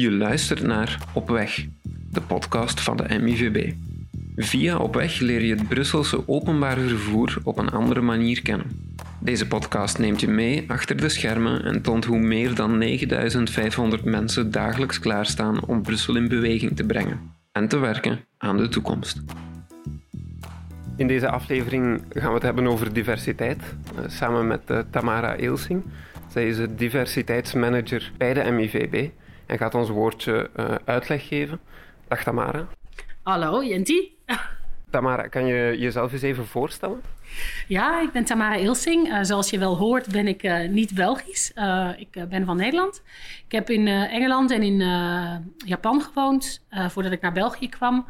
[0.00, 1.66] Je luistert naar Op Weg,
[2.10, 3.72] de podcast van de MIVB.
[4.36, 8.66] Via Op Weg leer je het Brusselse openbaar vervoer op een andere manier kennen.
[9.18, 14.50] Deze podcast neemt je mee achter de schermen en toont hoe meer dan 9500 mensen
[14.50, 17.20] dagelijks klaarstaan om Brussel in beweging te brengen
[17.52, 19.22] en te werken aan de toekomst.
[20.96, 23.62] In deze aflevering gaan we het hebben over diversiteit,
[23.96, 25.82] eh, samen met eh, Tamara Eelsing.
[26.28, 29.08] Zij is de diversiteitsmanager bij de MIVB
[29.50, 31.60] en gaat ons woordje uh, uitleg geven.
[32.08, 32.66] Dag Tamara.
[33.22, 34.16] Hallo, Jenti.
[34.90, 37.00] Tamara, kan je jezelf eens even voorstellen?
[37.68, 39.08] Ja, ik ben Tamara Ilsing.
[39.08, 41.52] Uh, zoals je wel hoort ben ik uh, niet Belgisch.
[41.54, 43.02] Uh, ik ben van Nederland.
[43.46, 44.78] Ik heb in Engeland en in
[45.66, 48.06] Japan gewoond voordat ik naar België kwam.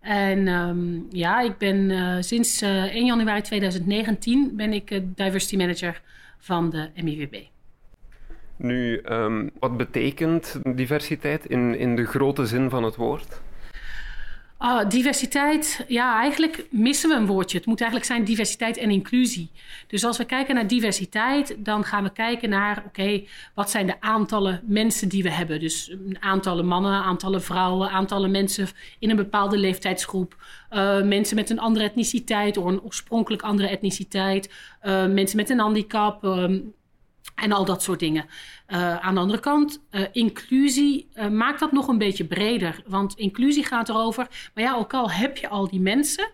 [0.00, 6.02] En um, ja, ik ben sinds 1 januari 2019 ben ik diversity manager
[6.38, 7.34] van de MIVB.
[8.62, 13.40] Nu, um, wat betekent diversiteit in, in de grote zin van het woord?
[14.60, 17.56] Uh, diversiteit, ja, eigenlijk missen we een woordje.
[17.58, 19.50] Het moet eigenlijk zijn diversiteit en inclusie.
[19.86, 23.22] Dus als we kijken naar diversiteit, dan gaan we kijken naar, oké,
[23.54, 25.60] wat zijn de aantallen mensen die we hebben?
[25.60, 30.36] Dus aantallen mannen, aantallen vrouwen, aantallen mensen in een bepaalde leeftijdsgroep,
[30.70, 35.58] uh, mensen met een andere etniciteit of een oorspronkelijk andere etniciteit, uh, mensen met een
[35.58, 36.24] handicap.
[36.24, 36.72] Um,
[37.40, 38.26] en al dat soort dingen.
[38.68, 42.82] Uh, aan de andere kant, uh, inclusie uh, maakt dat nog een beetje breder.
[42.86, 44.50] Want inclusie gaat erover.
[44.54, 46.30] Maar ja, ook al heb je al die mensen.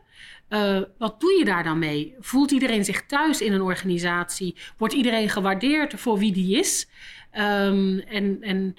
[0.98, 2.14] wat doe je daar dan mee?
[2.18, 4.56] Voelt iedereen zich thuis in een organisatie?
[4.76, 6.88] Wordt iedereen gewaardeerd voor wie die is?
[7.32, 8.76] Um, en, en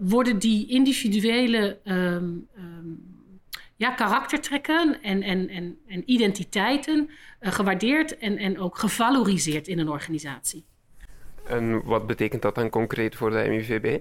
[0.00, 3.12] worden die individuele um, um,
[3.76, 10.64] ja, karaktertrekken en, en, en, en identiteiten gewaardeerd en, en ook gevaloriseerd in een organisatie?
[11.46, 13.98] En wat betekent dat dan concreet voor de MIVB?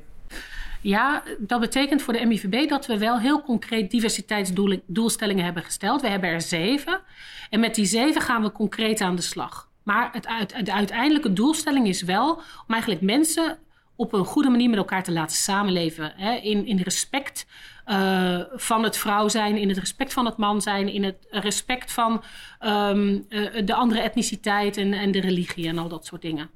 [0.82, 6.02] Ja, dat betekent voor de MIVB dat we wel heel concreet diversiteitsdoelstellingen hebben gesteld.
[6.02, 7.02] We hebben er zeven.
[7.50, 9.70] En met die zeven gaan we concreet aan de slag.
[9.84, 13.58] Maar het, de uiteindelijke doelstelling is wel om eigenlijk mensen
[13.96, 16.14] op een goede manier met elkaar te laten samenleven.
[16.16, 16.34] Hè?
[16.34, 17.48] In, in respect
[17.88, 21.92] uh, van het vrouw zijn, in het respect van het man zijn, in het respect
[21.92, 22.24] van
[22.62, 26.50] um, uh, de andere etniciteit en, en de religie en al dat soort dingen.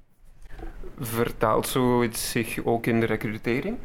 [0.99, 3.77] Vertaalt zoiets zich ook in de recrutering?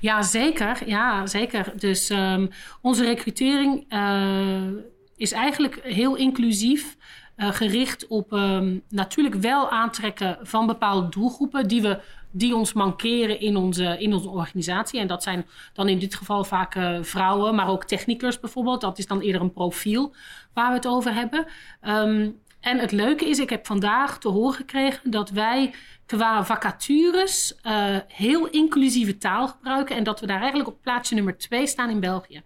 [0.00, 0.82] Ja, zeker.
[0.86, 1.72] Ja, zeker.
[1.76, 2.50] Dus um,
[2.80, 4.82] onze recrutering uh,
[5.16, 6.96] is eigenlijk heel inclusief.
[7.36, 13.40] Uh, gericht op um, natuurlijk wel aantrekken van bepaalde doelgroepen die, we, die ons mankeren
[13.40, 15.00] in onze, in onze organisatie.
[15.00, 18.80] En dat zijn dan in dit geval vaak uh, vrouwen, maar ook technicus bijvoorbeeld.
[18.80, 20.14] Dat is dan eerder een profiel
[20.54, 21.46] waar we het over hebben.
[21.82, 25.74] Um, en het leuke is, ik heb vandaag te horen gekregen dat wij
[26.06, 29.96] qua vacatures uh, heel inclusieve taal gebruiken.
[29.96, 32.42] En dat we daar eigenlijk op plaatsje nummer twee staan in België.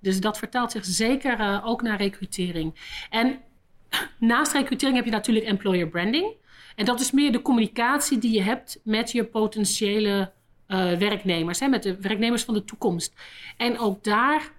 [0.00, 2.74] Dus dat vertaalt zich zeker uh, ook naar recrutering.
[3.10, 3.38] En
[4.18, 6.32] naast recrutering heb je natuurlijk employer branding.
[6.76, 10.32] En dat is meer de communicatie die je hebt met je potentiële
[10.68, 13.12] uh, werknemers, hè, met de werknemers van de toekomst.
[13.56, 14.50] En ook daar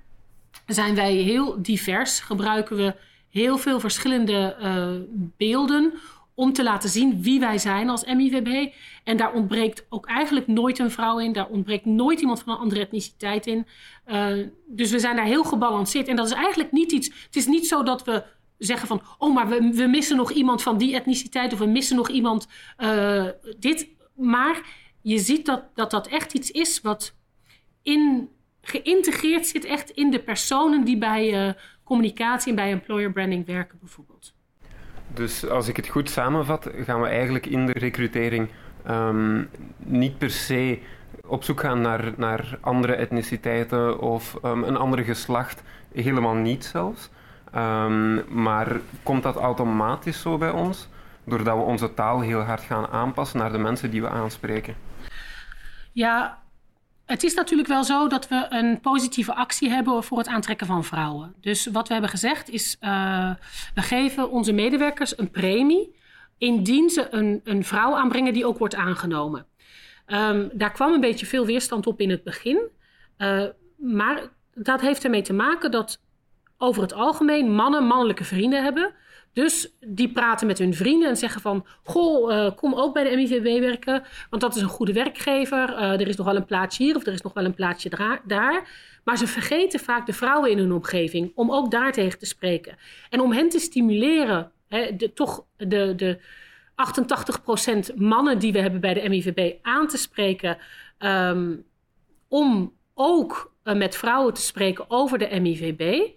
[0.65, 2.95] zijn wij heel divers, gebruiken we
[3.29, 5.93] heel veel verschillende uh, beelden
[6.39, 8.73] om te laten zien wie wij zijn als MIVB.
[9.03, 11.33] En daar ontbreekt ook eigenlijk nooit een vrouw in.
[11.33, 13.67] Daar ontbreekt nooit iemand van een andere etniciteit in.
[14.07, 16.07] Uh, dus we zijn daar heel gebalanceerd.
[16.07, 17.07] En dat is eigenlijk niet iets.
[17.25, 18.23] Het is niet zo dat we
[18.57, 19.01] zeggen van.
[19.17, 21.53] Oh, maar we, we missen nog iemand van die etniciteit.
[21.53, 22.47] Of we missen nog iemand.
[22.77, 23.25] Uh,
[23.59, 23.89] dit.
[24.15, 24.61] Maar
[25.01, 27.15] je ziet dat, dat dat echt iets is wat
[27.81, 28.29] in,
[28.61, 29.65] geïntegreerd zit.
[29.65, 31.55] Echt in de personen die bij.
[31.89, 34.33] Communicatie en bij employer branding werken bijvoorbeeld.
[35.13, 38.49] Dus als ik het goed samenvat, gaan we eigenlijk in de recrutering
[38.89, 40.79] um, niet per se
[41.25, 45.63] op zoek gaan naar, naar andere etniciteiten of um, een ander geslacht.
[45.93, 47.09] Helemaal niet zelfs.
[47.55, 50.87] Um, maar komt dat automatisch zo bij ons?
[51.23, 54.75] Doordat we onze taal heel hard gaan aanpassen naar de mensen die we aanspreken?
[55.91, 56.38] Ja,
[57.09, 60.83] het is natuurlijk wel zo dat we een positieve actie hebben voor het aantrekken van
[60.83, 61.33] vrouwen.
[61.41, 63.31] Dus wat we hebben gezegd is, uh,
[63.75, 65.95] we geven onze medewerkers een premie
[66.37, 69.45] indien ze een, een vrouw aanbrengen die ook wordt aangenomen.
[70.07, 72.59] Um, daar kwam een beetje veel weerstand op in het begin.
[73.17, 73.43] Uh,
[73.77, 74.21] maar
[74.53, 76.01] dat heeft ermee te maken dat
[76.57, 78.93] over het algemeen mannen mannelijke vrienden hebben.
[79.33, 81.65] Dus die praten met hun vrienden en zeggen van...
[81.83, 85.69] Goh, uh, kom ook bij de MIVB werken, want dat is een goede werkgever.
[85.69, 88.19] Uh, er is nog wel een plaatsje hier of er is nog wel een plaatsje
[88.25, 88.69] daar.
[89.03, 92.77] Maar ze vergeten vaak de vrouwen in hun omgeving om ook daar tegen te spreken.
[93.09, 96.19] En om hen te stimuleren, hè, de, toch de, de
[97.91, 100.57] 88% mannen die we hebben bij de MIVB aan te spreken...
[100.99, 101.67] Um,
[102.29, 106.09] om ook met vrouwen te spreken over de MIVB.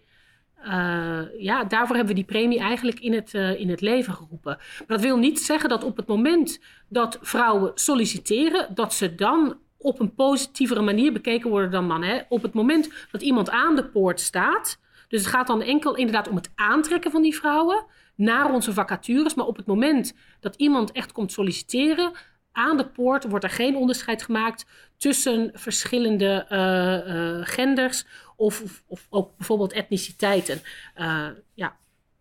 [1.38, 4.56] Ja, daarvoor hebben we die premie eigenlijk in het, in het leven geroepen.
[4.78, 9.56] Maar dat wil niet zeggen dat op het moment dat vrouwen solliciteren, dat ze dan
[9.78, 12.26] op een positievere manier bekeken worden dan mannen.
[12.28, 14.78] Op het moment dat iemand aan de poort staat,
[15.08, 17.84] dus het gaat dan enkel inderdaad om het aantrekken van die vrouwen
[18.14, 19.34] naar onze vacatures.
[19.34, 22.12] Maar op het moment dat iemand echt komt solliciteren,
[22.52, 24.66] aan de poort wordt er geen onderscheid gemaakt
[24.96, 28.06] tussen verschillende uh, genders
[28.42, 30.62] of, of, of, ook bijvoorbeeld etniciteiten.
[30.96, 31.76] Uh, ja.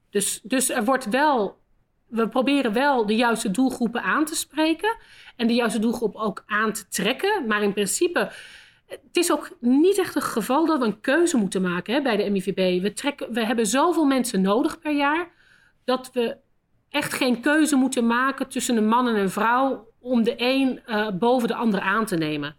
[0.10, 1.58] dus, dus er wordt wel,
[2.08, 4.98] we proberen wel de juiste doelgroepen aan te spreken
[5.36, 7.48] en de juiste doelgroep ook aan te trekken.
[7.48, 8.32] Maar in principe
[8.88, 12.18] het is ook niet echt een geval dat we een keuze moeten maken hè, bij
[12.18, 12.82] de MIVB.
[12.82, 15.32] We, we hebben zoveel mensen nodig per jaar
[15.84, 16.38] dat we
[16.90, 21.10] echt geen keuze moeten maken tussen een man en een vrouw om de een uh,
[21.10, 22.56] boven de ander aan te nemen.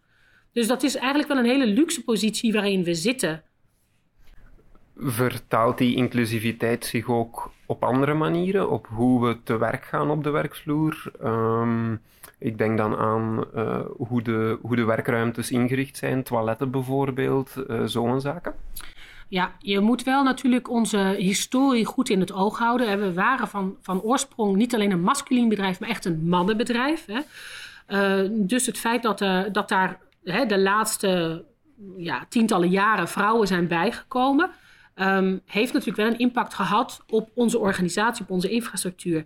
[0.53, 3.43] Dus dat is eigenlijk wel een hele luxe positie waarin we zitten.
[5.05, 10.25] Vertaalt die inclusiviteit zich ook op andere manieren, op hoe we te werk gaan op
[10.25, 11.13] de werkvloer?
[11.25, 12.01] Um,
[12.39, 17.83] ik denk dan aan uh, hoe, de, hoe de werkruimtes ingericht zijn, toiletten bijvoorbeeld, uh,
[17.85, 18.55] zo'n zaken.
[19.29, 23.01] Ja, je moet wel natuurlijk onze historie goed in het oog houden.
[23.01, 27.07] We waren van, van oorsprong niet alleen een masculien bedrijf, maar echt een mannenbedrijf.
[27.07, 27.21] Hè.
[27.89, 29.19] Uh, dus het feit dat,
[29.53, 31.45] dat daar hè, de laatste
[31.97, 34.51] ja, tientallen jaren vrouwen zijn bijgekomen,
[34.95, 39.25] um, heeft natuurlijk wel een impact gehad op onze organisatie, op onze infrastructuur.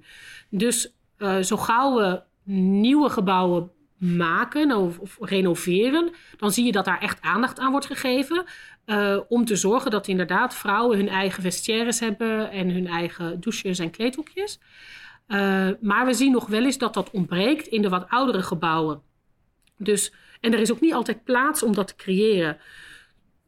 [0.51, 2.23] Dus uh, zo gauw we
[2.53, 8.45] nieuwe gebouwen maken of, renoveren, dan zie je dat daar echt aandacht aan wordt gegeven.
[8.87, 13.79] Uh, om te zorgen dat inderdaad vrouwen hun eigen vestiaires hebben en hun eigen douches
[13.79, 14.61] en kleedhoekjes.
[15.29, 19.03] Uh, maar we zien nog wel eens dat dat ontbreekt in de wat oudere gebouwen.
[19.79, 22.59] Dus, en er is ook niet altijd plaats om dat te creëren.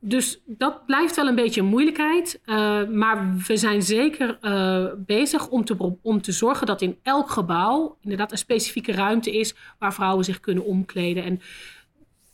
[0.01, 2.41] Dus dat blijft wel een beetje een moeilijkheid.
[2.47, 7.31] Uh, maar we zijn zeker uh, bezig om te, om te zorgen dat in elk
[7.31, 11.25] gebouw inderdaad een specifieke ruimte is waar vrouwen zich kunnen omkleden.
[11.25, 11.41] En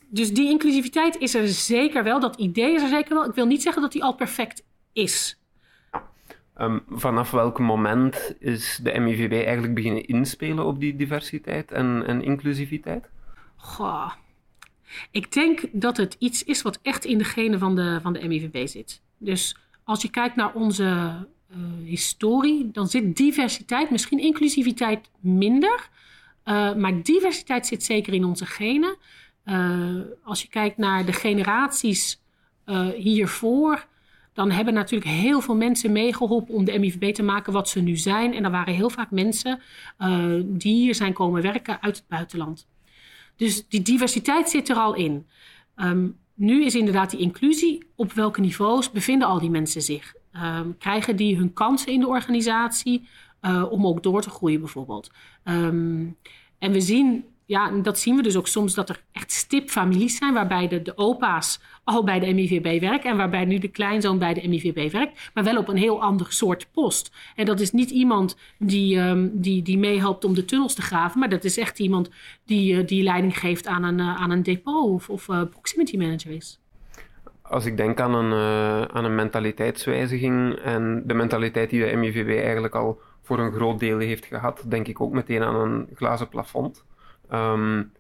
[0.09, 2.21] dus die inclusiviteit is er zeker wel.
[2.21, 3.25] Dat idee is er zeker wel.
[3.25, 5.39] Ik wil niet zeggen dat die al perfect is.
[6.59, 12.23] Um, vanaf welk moment is de MIVB eigenlijk beginnen inspelen op die diversiteit en, en
[12.23, 13.09] inclusiviteit?
[13.57, 14.13] Goh.
[15.11, 18.29] Ik denk dat het iets is wat echt in de genen van de, van de
[18.29, 19.03] MIVB zit.
[19.19, 20.85] Dus als je kijkt naar onze
[21.51, 25.89] uh, historie, dan zit diversiteit, misschien inclusiviteit minder.
[26.45, 28.97] Uh, maar diversiteit zit zeker in onze genen.
[29.45, 32.23] Uh, als je kijkt naar de generaties
[32.97, 33.87] hiervoor,
[34.33, 37.97] dan hebben natuurlijk heel veel mensen meegeholpen om de MIVB te maken wat ze nu
[37.97, 38.35] zijn.
[38.35, 39.61] En er waren heel vaak mensen
[40.45, 42.67] die hier zijn komen werken uit het buitenland.
[43.37, 45.27] Dus die diversiteit zit er al in.
[45.77, 47.87] Um, nu is inderdaad die inclusie.
[47.95, 50.15] Op welke niveaus bevinden al die mensen zich?
[50.43, 53.09] Um, krijgen die hun kansen in de organisatie
[53.43, 55.11] uh, om ook door te groeien, bijvoorbeeld?
[55.45, 56.17] Um,
[56.59, 60.35] en we zien ja, dat zien we dus ook soms dat er echt stipfamilies zijn
[60.35, 64.35] waarbij de, de opa's al bij de MIVB werken en waarbij nu de kleinzoon bij
[64.35, 67.13] de MIVB werkt, maar wel op een heel ander soort post.
[67.37, 71.21] En dat is niet iemand die, um, die, die meehelpt om de tunnels te graven,
[71.21, 72.11] maar dat is echt iemand
[72.45, 75.97] die, uh, die leiding geeft aan een, uh, aan een depot of, of uh, proximity
[75.97, 76.59] manager is.
[77.43, 78.33] Als ik denk aan een,
[78.93, 83.99] aan een mentaliteitswijziging en de mentaliteit die de MIVB eigenlijk al voor een groot deel
[83.99, 86.85] heeft gehad, denk ik ook meteen aan een glazen plafond.
[87.33, 87.93] Um,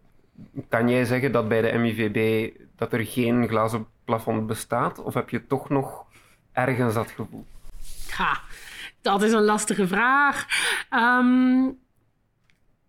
[0.69, 5.03] kan jij zeggen dat bij de MIVB dat er geen glazen plafond bestaat?
[5.03, 6.05] Of heb je toch nog
[6.53, 7.47] ergens dat gevoel?
[8.19, 8.41] Ja,
[9.01, 10.47] dat is een lastige vraag.
[10.91, 11.79] Um,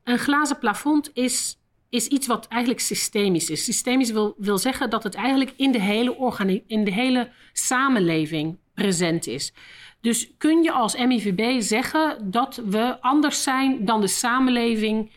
[0.04, 3.64] een glazen plafond is, is iets wat eigenlijk systemisch is.
[3.64, 9.28] Systemisch wil, wil zeggen dat het eigenlijk in de hele, in de hele samenleving present
[9.28, 9.54] is.
[10.02, 15.12] Dus kun je als MIVB zeggen dat we anders zijn dan de samenleving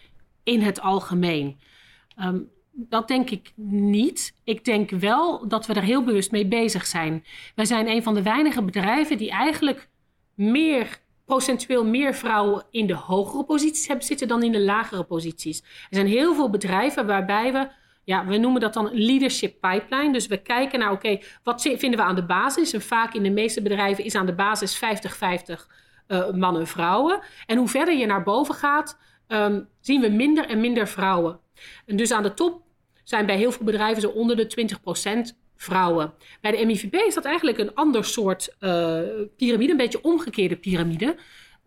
[0.49, 1.59] in het algemeen.
[2.23, 4.35] Um, dat denk ik niet.
[4.45, 7.25] Ik denk wel dat we er heel bewust mee bezig zijn.
[7.55, 9.89] Wij zijn een van de weinige bedrijven die eigenlijk
[10.35, 15.61] meer procentueel meer vrouwen in de hogere posities hebben zitten dan in de lagere posities.
[15.61, 17.69] Er zijn heel veel bedrijven waarbij we,
[18.05, 20.13] ja, we noemen dat dan leadership pipeline.
[20.13, 22.73] Dus we kijken naar, oké, wat vinden we aan de basis?
[22.73, 24.79] En vaak in de meeste bedrijven is aan de basis 50-50
[26.09, 27.21] uh, mannen en vrouwen.
[27.47, 31.41] En hoe verder je naar boven gaat, um, zien we minder en minder vrouwen.
[31.87, 32.63] En dus aan de top
[33.05, 34.69] zijn bij heel veel bedrijven zo onder de
[35.33, 36.13] 20% vrouwen.
[36.41, 39.01] Bij de MIVB is dat eigenlijk een ander soort uh,
[39.37, 41.17] piramide, een beetje omgekeerde piramide.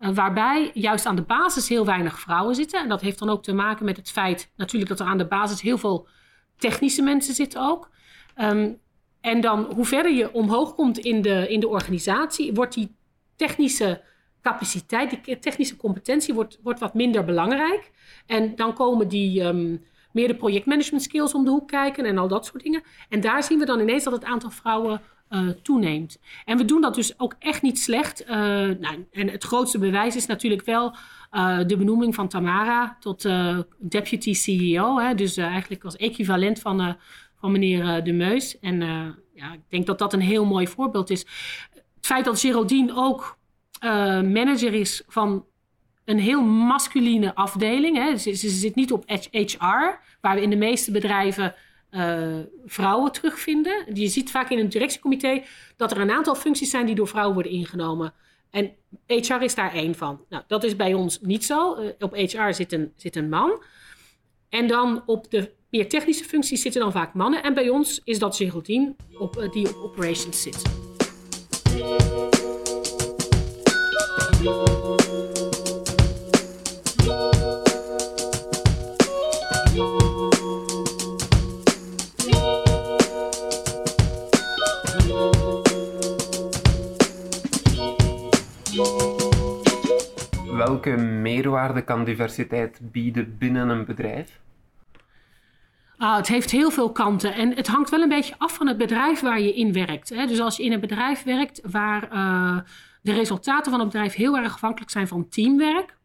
[0.00, 2.80] Uh, waarbij juist aan de basis heel weinig vrouwen zitten.
[2.80, 5.26] En dat heeft dan ook te maken met het feit natuurlijk dat er aan de
[5.26, 6.08] basis heel veel
[6.56, 7.90] technische mensen zitten ook.
[8.34, 8.72] Ehm,
[9.20, 12.96] en dan hoe verder je omhoog komt in de, in de organisatie, wordt die
[13.36, 14.02] technische
[14.42, 17.90] capaciteit, die technische competentie wordt, wordt wat minder belangrijk.
[18.26, 22.28] En dan komen die um, meer de projectmanagement skills om de hoek kijken en al
[22.28, 22.82] dat soort dingen.
[23.08, 26.18] En daar zien we dan ineens dat het aantal vrouwen uh, toeneemt.
[26.44, 28.22] En we doen dat dus ook echt niet slecht.
[28.22, 30.94] Uh, nou, en het grootste bewijs is natuurlijk wel
[31.32, 33.28] uh, de benoeming van Tamara tot
[33.78, 34.98] deputy CEO.
[34.98, 36.96] Hè, dus eigenlijk als equivalent van,
[37.40, 38.58] van meneer De Meus.
[38.58, 38.80] En
[39.34, 41.20] ja, ik denk dat dat een heel mooi voorbeeld is.
[41.96, 43.38] Het feit dat Geraldine ook
[44.22, 45.44] manager is van
[46.04, 47.96] een heel masculine afdeling.
[47.96, 48.16] Hè.
[48.16, 51.54] Ze, ze, zit niet op HR, waar we in de meeste bedrijven
[51.90, 53.94] uh, vrouwen terugvinden.
[53.94, 55.42] Je ziet vaak in een directiecomité
[55.76, 58.14] dat er een aantal functies zijn die door vrouwen worden ingenomen.
[58.50, 58.72] En
[59.06, 60.20] HR is daar één van.
[60.28, 61.80] Nou, dat is bij ons niet zo.
[61.80, 63.62] Uh, op HR zit een, zit een man.
[64.48, 67.42] En dan op de meer technische functies zitten dan vaak mannen.
[67.42, 70.62] En bij ons is dat Geraldine op, die op operations zit.
[74.42, 74.56] Welke
[90.96, 94.40] meerwaarde kan diversiteit bieden binnen een bedrijf?
[95.96, 98.76] Ah, het heeft heel veel kanten en het hangt wel een beetje af van het
[98.76, 100.08] bedrijf waar je in werkt.
[100.08, 100.26] Hè.
[100.26, 102.58] Dus als je in een bedrijf werkt waar uh,
[103.02, 105.96] de resultaten van het bedrijf heel erg afhankelijk zijn van teamwerk,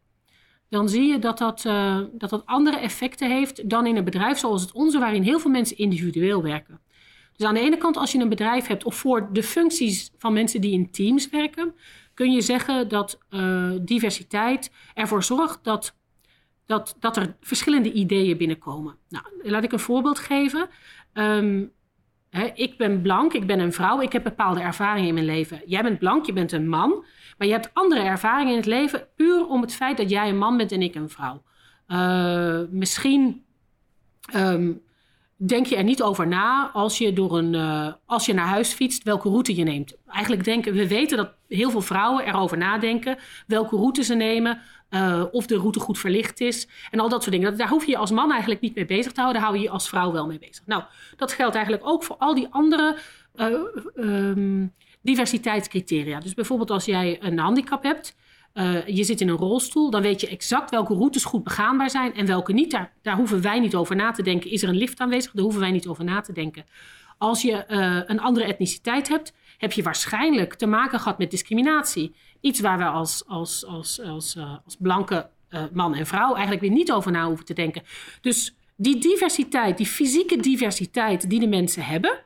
[0.68, 4.38] dan zie je dat dat, uh, dat dat andere effecten heeft dan in een bedrijf
[4.38, 6.80] zoals het onze, waarin heel veel mensen individueel werken.
[7.36, 10.32] Dus aan de ene kant, als je een bedrijf hebt, of voor de functies van
[10.32, 11.74] mensen die in teams werken,
[12.14, 15.94] kun je zeggen dat uh, diversiteit ervoor zorgt dat,
[16.66, 18.96] dat, dat er verschillende ideeën binnenkomen.
[19.08, 20.68] Nou, laat ik een voorbeeld geven.
[21.12, 21.72] Um,
[22.54, 25.62] ik ben blank, ik ben een vrouw, ik heb bepaalde ervaringen in mijn leven.
[25.66, 27.04] Jij bent blank, je bent een man,
[27.38, 30.38] maar je hebt andere ervaringen in het leven puur om het feit dat jij een
[30.38, 31.42] man bent en ik een vrouw.
[31.88, 33.44] Uh, misschien
[34.34, 34.82] um,
[35.36, 38.72] denk je er niet over na als je, door een, uh, als je naar huis
[38.72, 39.96] fietst, welke route je neemt.
[40.06, 45.24] Eigenlijk denken we weten dat heel veel vrouwen erover nadenken welke route ze nemen, uh,
[45.30, 47.56] of de route goed verlicht is en al dat soort dingen.
[47.56, 49.66] Daar hoef je je als man eigenlijk niet mee bezig te houden, daar hou je
[49.66, 50.62] je als vrouw wel mee bezig.
[50.66, 50.82] Nou,
[51.16, 52.98] dat geldt eigenlijk ook voor al die andere
[53.36, 53.46] uh,
[53.96, 56.20] um, diversiteitscriteria.
[56.20, 58.16] Dus bijvoorbeeld als jij een handicap hebt
[58.54, 62.14] uh, je zit in een rolstoel, dan weet je exact welke routes goed begaanbaar zijn
[62.14, 62.70] en welke niet.
[62.70, 64.50] Daar, daar hoeven wij niet over na te denken.
[64.50, 65.32] Is er een lift aanwezig?
[65.32, 66.64] Daar hoeven wij niet over na te denken.
[67.18, 67.64] Als je
[68.06, 72.14] een andere etniciteit hebt, heb je waarschijnlijk te maken gehad met discriminatie.
[72.40, 75.30] Iets waar we als, als, als, als, uh, als blanke
[75.72, 77.82] man en vrouw eigenlijk weer niet over na hoeven te denken.
[78.20, 82.18] Dus die diversiteit, die fysieke diversiteit die de mensen hebben,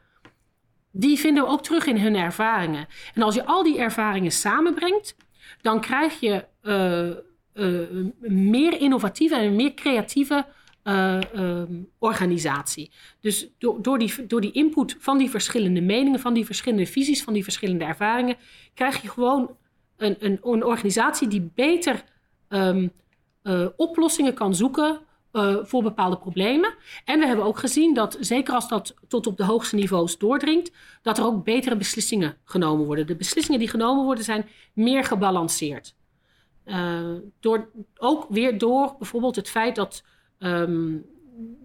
[0.91, 2.87] die vinden we ook terug in hun ervaringen.
[3.15, 5.17] En als je al die ervaringen samenbrengt,
[5.61, 7.11] dan krijg je uh,
[8.31, 10.47] meer innovatieve en meer creatieve
[10.85, 11.19] uh,
[11.99, 12.91] organisatie.
[13.21, 17.23] Dus door, door, die, door die input van die verschillende meningen, van die verschillende visies,
[17.23, 18.37] van die verschillende ervaringen,
[18.75, 19.57] krijg je gewoon
[20.03, 22.05] een, een, een organisatie die beter
[22.49, 22.93] um,
[23.77, 25.01] oplossingen kan zoeken
[25.33, 26.75] uh, voor bepaalde problemen.
[27.05, 30.73] En we hebben ook gezien dat, zeker als dat tot op de hoogste niveaus doordringt,
[31.03, 33.07] dat er ook betere beslissingen genomen worden.
[33.07, 35.95] De beslissingen die genomen worden zijn meer gebalanceerd.
[36.65, 37.01] Uh,
[37.41, 40.05] door, ook weer door bijvoorbeeld het feit dat,
[40.39, 41.05] um,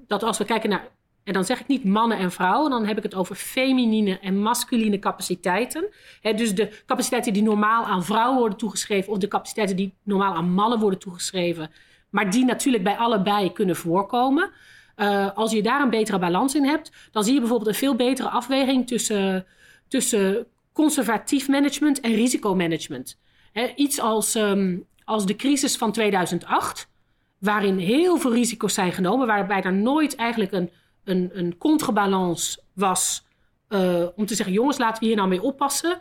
[0.07, 0.87] dat als we kijken naar,
[1.27, 4.37] en dan zeg ik niet mannen en vrouwen, dan heb ik het over feminine en
[4.37, 5.85] masculine capaciteiten.
[6.21, 10.51] Dus de capaciteiten die normaal aan vrouwen worden toegeschreven, of de capaciteiten die normaal aan
[10.51, 11.71] mannen worden toegeschreven,
[12.09, 14.51] maar die natuurlijk bij allebei kunnen voorkomen.
[14.97, 17.95] Uh, als je daar een betere balans in hebt, dan zie je bijvoorbeeld een veel
[17.95, 19.45] betere afweging tussen,
[19.87, 23.19] tussen conservatief management en risicomanagement.
[23.51, 26.89] He, iets als, um, als de crisis van 2008,
[27.37, 30.69] waarin heel veel risico's zijn genomen, waarbij er nooit eigenlijk een,
[31.07, 33.25] een, een contrebalans was
[33.69, 35.99] uh, om te zeggen: jongens, laten we hier nou mee oppassen.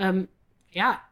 [0.00, 0.28] Um,
[0.66, 1.08] ja,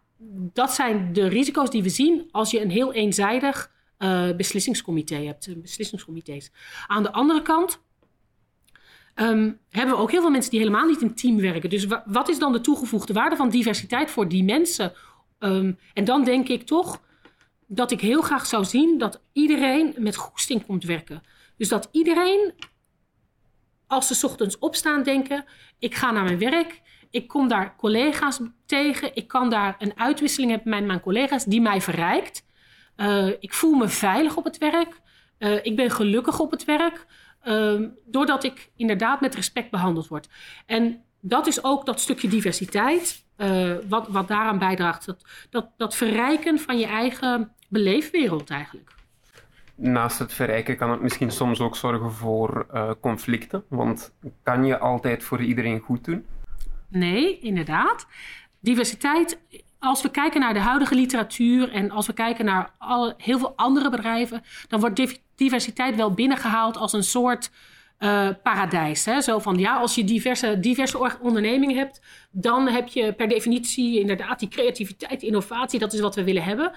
[0.53, 5.47] dat zijn de risico's die we zien als je een heel eenzijdig uh, beslissingscomité hebt,
[5.47, 6.51] eh, beslissingscomité's.
[6.87, 7.81] Aan de andere kant
[9.15, 11.71] um, hebben we ook heel veel mensen die helemaal niet in team werken.
[11.71, 14.93] Dus wat is dan de toegevoegde waarde van diversiteit voor die mensen?
[15.39, 17.03] Um, en dan denk ik toch
[17.67, 21.23] dat ik heel graag zou zien dat iedereen met goesting komt werken.
[21.57, 22.53] Dus dat iedereen,
[23.95, 25.45] als ze ochtends opstaan, denken:
[25.79, 26.83] ik ga naar mijn werk.
[27.11, 29.15] Ik kom daar collega's tegen.
[29.15, 32.45] Ik kan daar een uitwisseling hebben met mijn collega's die mij verrijkt.
[32.97, 35.01] Uh, ik voel me veilig op het werk.
[35.39, 37.07] Uh, ik ben gelukkig op het werk.
[37.41, 40.29] Ehm, doordat ik inderdaad met respect behandeld word.
[40.67, 45.07] En dat is ook dat stukje diversiteit, uh, wat, wat daaraan bijdraagt.
[45.07, 48.94] Dat, dat, dat verrijken van je eigen beleefwereld eigenlijk.
[49.75, 53.65] Naast het verrijken kan het misschien soms ook zorgen voor uh, conflicten.
[53.69, 54.13] Want
[54.43, 56.27] kan je altijd voor iedereen goed doen?
[56.89, 58.07] Nee, inderdaad.
[58.61, 59.39] Diversiteit,
[59.79, 63.53] als we kijken naar de huidige literatuur en als we kijken naar alle, heel veel
[63.57, 67.51] andere bedrijven, dan wordt diversiteit wel binnengehaald als een soort
[67.99, 69.05] uh, paradijs.
[69.05, 69.21] Hè?
[69.21, 72.01] Zo van ja, als je diverse, diverse ondernemingen hebt,
[72.31, 76.73] dan heb je per definitie inderdaad die creativiteit, innovatie, dat is wat we willen hebben.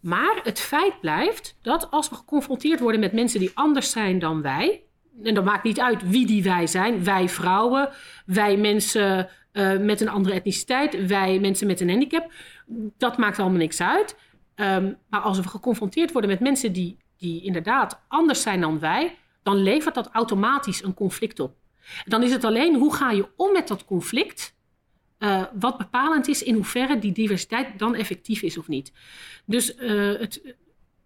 [0.00, 4.42] Maar het feit blijft dat als we geconfronteerd worden met mensen die anders zijn dan
[4.42, 4.82] wij,
[5.22, 7.88] en dat maakt niet uit wie die wij zijn, wij vrouwen,
[8.26, 12.32] wij mensen uh, met een andere etniciteit, wij mensen met een handicap,
[12.98, 14.16] dat maakt allemaal niks uit.
[14.56, 19.16] Um, maar als we geconfronteerd worden met mensen die, die inderdaad anders zijn dan wij,
[19.42, 21.54] dan levert dat automatisch een conflict op.
[22.04, 24.55] Dan is het alleen hoe ga je om met dat conflict,
[25.18, 28.92] uh, wat bepalend is in hoeverre die diversiteit dan effectief is of niet.
[29.44, 30.56] Dus uh, het,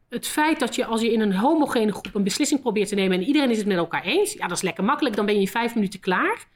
[0.08, 3.18] het feit dat je als je in een homogene groep een beslissing probeert te nemen
[3.18, 5.40] en iedereen is het met elkaar eens, ja, dat is lekker makkelijk, dan ben je
[5.40, 6.46] in vijf minuten klaar.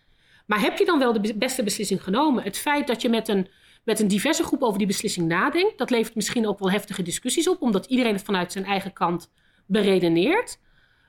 [0.47, 2.43] Maar heb je dan wel de beste beslissing genomen?
[2.43, 3.49] Het feit dat je met een,
[3.85, 7.49] met een diverse groep over die beslissing nadenkt, dat levert misschien ook wel heftige discussies
[7.49, 9.31] op, omdat iedereen het vanuit zijn eigen kant
[9.67, 10.59] beredeneert.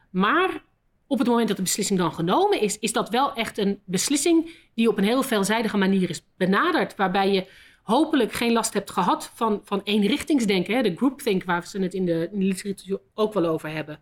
[0.09, 0.63] Maar
[1.07, 4.49] op het moment dat de beslissing dan genomen is, is dat wel echt een beslissing
[4.73, 6.95] die op een heel veelzijdige manier is benaderd.
[6.95, 7.47] Waarbij je
[7.83, 12.05] hopelijk geen last hebt gehad van, van eenrichtingsdenken, hè, de groupthink, waar ze het in
[12.05, 13.99] de, literatuur ook wel over hebben.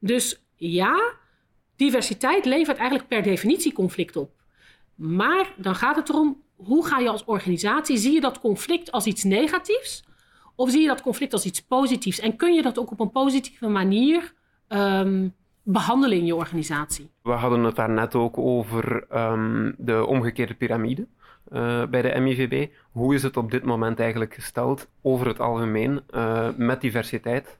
[0.00, 1.14] Dus ja,
[1.76, 4.30] diversiteit levert eigenlijk per definitie conflict op.
[4.94, 9.06] Maar dan gaat het erom, hoe ga je als organisatie, zie je dat conflict als
[9.06, 10.04] iets negatiefs?
[10.56, 12.18] Of zie je dat conflict als iets positiefs?
[12.18, 14.34] En kun je dat ook op een positieve manier
[14.68, 15.34] um,
[15.72, 17.10] behandelen in je organisatie?
[17.22, 21.06] We hadden het daar net ook over um, de omgekeerde piramide.
[21.52, 22.68] Uh, bij de MIVB.
[22.90, 27.58] Hoe is het op dit moment eigenlijk gesteld over het algemeen uh, met diversiteit?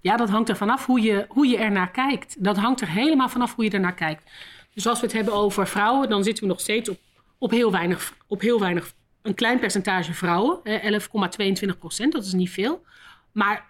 [0.00, 2.44] Ja, dat hangt er vanaf hoe je, hoe je er naar kijkt.
[2.44, 4.30] Dat hangt er helemaal vanaf hoe je er naar kijkt.
[4.74, 6.98] Dus als we het hebben over vrouwen, dan zitten we nog steeds op,
[7.38, 10.60] op, heel, weinig, op heel weinig, een klein percentage vrouwen.
[10.64, 12.84] 11,22 procent, dat is niet veel.
[13.32, 13.68] Maar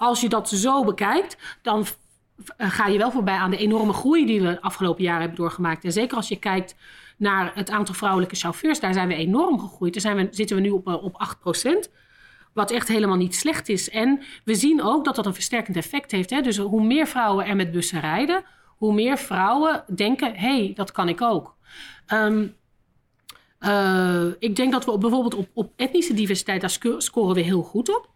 [0.00, 1.86] als je dat zo bekijkt, dan eh,
[2.58, 5.84] ga je wel voorbij aan de enorme groei die we de afgelopen jaren hebben doorgemaakt.
[5.84, 6.74] En zeker als je kijkt
[7.16, 9.92] naar het aantal vrouwelijke chauffeurs, daar zijn we enorm gegroeid.
[9.92, 11.90] Daar zijn we, zitten we nu op, eh, op 8 procent.
[12.52, 13.90] Wat echt helemaal niet slecht is.
[13.90, 16.30] En we zien ook dat dat een versterkend effect heeft.
[16.30, 16.40] Hè?
[16.40, 20.92] Dus hoe meer vrouwen er met bussen rijden, hoe meer vrouwen denken: hé, hey, dat
[20.92, 21.56] kan ik ook.
[22.12, 22.54] Um,
[23.60, 27.96] uh, ik denk dat we bijvoorbeeld op, op etnische diversiteit, daar scoren we heel goed
[27.96, 28.08] op.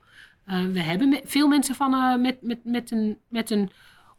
[0.45, 3.71] We hebben veel mensen van, met, met, met, een, met een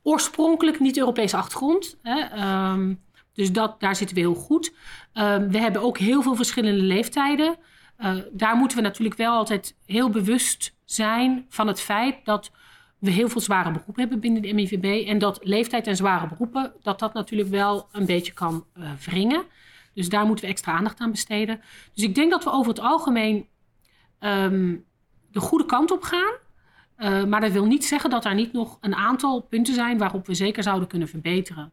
[0.05, 1.97] oorspronkelijk niet-Europese achtergrond.
[2.01, 2.43] Hè?
[2.71, 4.73] Um, dus dat, daar zitten we heel goed.
[5.13, 7.57] Um, we hebben ook heel veel verschillende leeftijden.
[8.31, 12.51] daar moeten we natuurlijk wel altijd heel bewust zijn van het feit dat
[12.99, 15.07] we heel veel zware beroepen hebben binnen de MIVB.
[15.07, 19.43] En dat leeftijd en zware beroepen, dat dat natuurlijk wel een beetje kan uh, wringen.
[19.93, 21.61] Dus daar moeten we extra aandacht aan besteden.
[21.93, 23.47] Dus ik denk dat we over het algemeen
[24.19, 24.85] um,
[25.31, 26.33] de goede kant op gaan.
[26.97, 30.27] Uh, maar dat wil niet zeggen dat er niet nog een aantal punten zijn waarop
[30.27, 31.71] we zeker zouden kunnen verbeteren.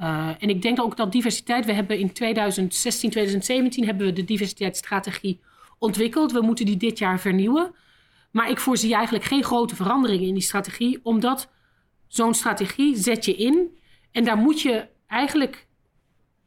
[0.00, 4.24] Uh, en ik denk ook dat diversiteit, we hebben in 2016, 2017 hebben we de
[4.24, 5.40] diversiteitsstrategie
[5.78, 6.32] ontwikkeld.
[6.32, 7.74] We moeten die dit jaar vernieuwen.
[8.30, 11.50] Maar ik voorzie eigenlijk geen grote veranderingen in die strategie, omdat
[12.06, 13.78] zo'n strategie zet je in
[14.12, 15.66] en daar moet je eigenlijk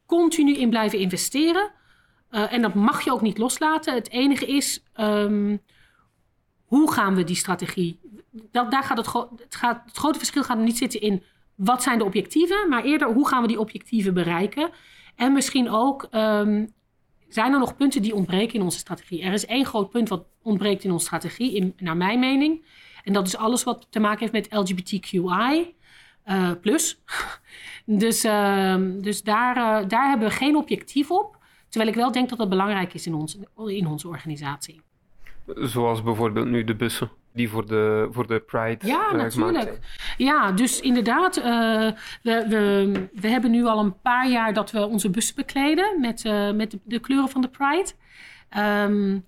[0.06, 1.70] continu in blijven investeren.
[2.30, 3.94] Uh, en dat mag je ook niet loslaten.
[3.94, 5.60] Het enige is, um,
[6.70, 8.00] hoe gaan we die strategie?
[8.30, 11.22] Dat, daar gaat het, het, gaat, het grote verschil gaat niet zitten in
[11.54, 14.70] wat zijn de objectieven, maar eerder hoe gaan we die objectieven bereiken.
[15.16, 16.72] En misschien ook um,
[17.28, 19.22] zijn er nog punten die ontbreken in onze strategie.
[19.22, 22.64] Er is één groot punt wat ontbreekt in onze strategie, naar mijn mening.
[23.04, 25.74] En dat is alles wat te maken heeft met LGBTQI.
[26.26, 27.02] Uh, plus.
[28.02, 31.38] dus uh, dus daar, uh, daar hebben we geen objectief op.
[31.68, 34.80] Terwijl ik wel denk dat dat belangrijk is in, ons, in onze organisatie.
[35.54, 39.78] Zoals bijvoorbeeld nu de bussen die voor de, voor de Pride Ja, natuurlijk.
[40.16, 41.44] Ja, dus inderdaad, uh,
[42.22, 46.24] we, we, we hebben nu al een paar jaar dat we onze bussen bekleden met,
[46.24, 47.90] uh, met de, de, kleuren van de Pride.
[48.86, 49.24] Um,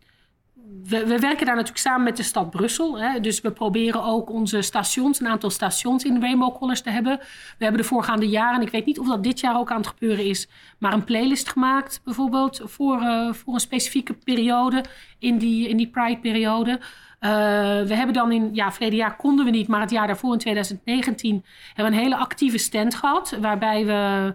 [0.84, 3.00] we, we, werken daar natuurlijk samen met de stad Brussel.
[3.00, 3.20] Hè.
[3.20, 7.18] Dus we proberen ook onze stations, een aantal stations in Rainbow Colors te hebben.
[7.58, 9.86] We hebben de voorgaande jaren, ik weet niet of dat dit jaar ook aan het
[9.86, 14.84] gebeuren is, maar een playlist gemaakt bijvoorbeeld voor, uh, voor een specifieke periode
[15.18, 16.80] in die, in die Pride-periode.
[17.28, 20.38] We hebben dan in, ja, verleden jaar konden we niet, maar het jaar daarvoor in
[20.38, 23.36] 2019 hebben we een hele actieve stand gehad.
[23.40, 24.34] Waarbij we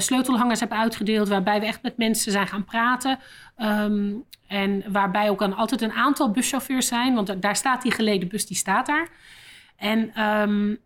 [0.00, 3.18] sleutelhangers hebben uitgedeeld, waarbij we echt met mensen zijn gaan praten.
[3.56, 4.12] Ehm,
[4.46, 8.46] en waarbij ook dan altijd een aantal buschauffeurs zijn, want daar staat die geleden bus,
[8.46, 9.08] die staat daar.
[9.76, 10.78] En um,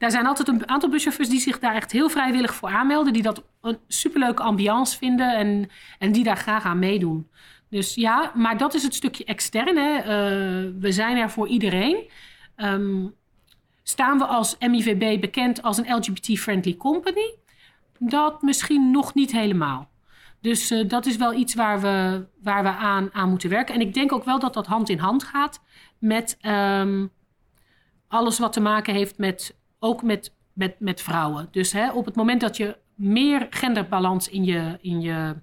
[0.00, 3.12] daar zijn altijd een aantal buschauffeurs die zich daar echt heel vrijwillig voor aanmelden.
[3.12, 7.30] Die dat een superleuke ambiance vinden en, en die daar graag aan meedoen.
[7.70, 9.76] Dus ja, maar dat is het stukje extern.
[9.76, 9.98] Hè.
[9.98, 12.10] Uh, we zijn er voor iedereen.
[12.56, 13.14] Um,
[13.82, 17.34] staan we als MIVB bekend als een LGBT-friendly company?
[17.98, 19.88] Dat misschien nog niet helemaal.
[20.40, 23.74] Dus uh, dat is wel iets waar we, waar we aan, aan moeten werken.
[23.74, 25.62] En ik denk ook wel dat dat hand in hand gaat
[25.98, 27.10] met um,
[28.08, 31.48] alles wat te maken heeft met ook met, met, met vrouwen.
[31.50, 35.36] Dus hè, op het moment dat je meer genderbalans in je, in, je,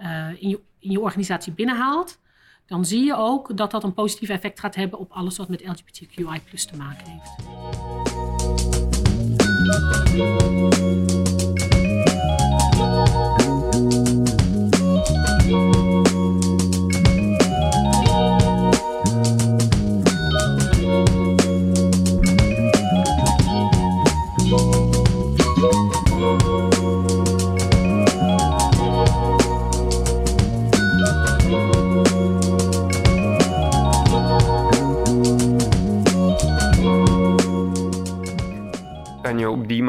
[0.00, 2.18] uh, in, je, in je organisatie binnenhaalt,
[2.66, 5.66] dan zie je ook dat dat een positief effect gaat hebben op alles wat met
[5.66, 7.34] LGBTQI te maken heeft.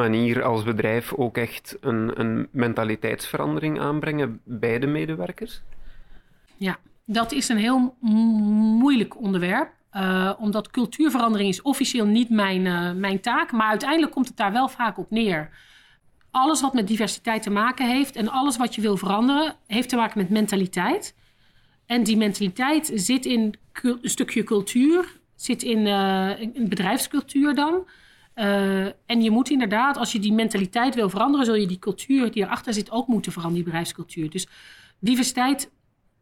[0.09, 5.61] Manier als bedrijf ook echt een, een mentaliteitsverandering aanbrengen bij de medewerkers?
[6.57, 7.95] Ja, dat is een heel
[8.79, 9.75] moeilijk onderwerp.
[9.93, 13.51] Uh, omdat cultuurverandering is officieel niet mijn, uh, mijn taak.
[13.51, 15.49] Maar uiteindelijk komt het daar wel vaak op neer.
[16.31, 19.95] Alles wat met diversiteit te maken heeft en alles wat je wil veranderen, heeft te
[19.95, 21.15] maken met mentaliteit.
[21.85, 27.85] En die mentaliteit zit in een stukje cultuur, zit in, uh, in bedrijfscultuur dan.
[28.39, 32.31] Uh, en je moet inderdaad, als je die mentaliteit wil veranderen, zul je die cultuur
[32.31, 34.29] die erachter zit ook moeten veranderen, die bedrijfscultuur.
[34.29, 34.47] Dus
[34.99, 35.71] diversiteit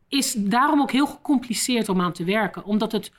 [0.08, 3.12] is daarom ook heel gecompliceerd om aan te werken, omdat het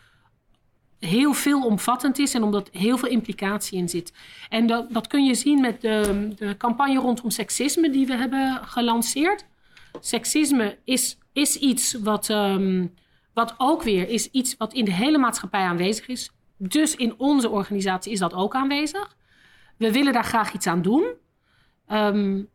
[0.99, 4.13] heel veelomvattend is en omdat heel veel implicatie in zit.
[4.49, 8.61] En dat, dat kun je zien met de, de campagne rondom seksisme die we hebben
[8.65, 9.45] gelanceerd.
[10.01, 12.95] Seksisme is, is iets wat, um,
[13.35, 16.31] wat ook weer is iets wat in de hele maatschappij aanwezig is.
[16.59, 19.17] Dus in onze organisatie is dat ook aanwezig.
[19.77, 21.05] We willen daar graag iets aan doen.
[21.89, 22.49] Um,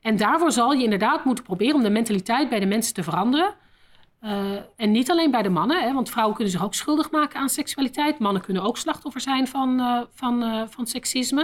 [0.00, 3.54] en daarvoor zal je inderdaad moeten proberen om de mentaliteit bij de mensen te veranderen.
[4.22, 7.40] Uh, en niet alleen bij de mannen, hè, want vrouwen kunnen zich ook schuldig maken
[7.40, 8.18] aan seksualiteit.
[8.18, 11.40] Mannen kunnen ook slachtoffer zijn van, uh, van, uh, van seksisme.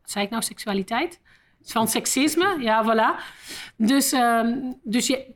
[0.00, 1.20] Wat zei ik nou, seksualiteit?
[1.62, 3.22] Van seksisme, ja, voilà.
[3.76, 5.34] Dus, um, dus je,